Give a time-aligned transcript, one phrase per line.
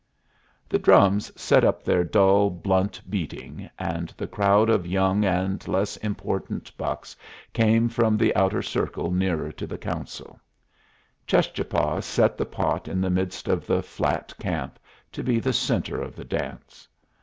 [0.67, 5.95] The drums set up their dull, blunt beating, and the crowd of young and less
[5.97, 7.15] important bucks
[7.53, 10.39] came from the outer circle nearer to the council.
[11.27, 14.79] Cheschapah set the pot in the midst of the flat camp,
[15.11, 16.87] to be the centre of the dance.